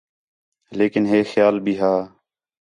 [0.77, 1.93] لیکن ہِے خیال بھی ہا